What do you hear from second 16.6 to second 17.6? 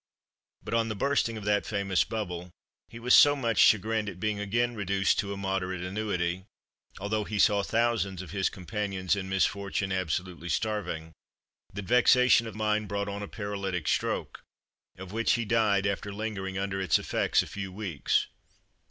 its effects a